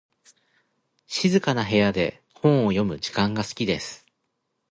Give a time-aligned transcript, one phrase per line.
[1.05, 4.03] 静かな部屋で本を読む時間が好きです。